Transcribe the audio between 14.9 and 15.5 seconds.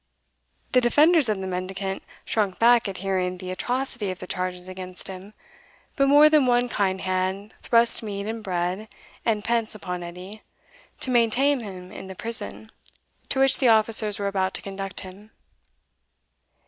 him.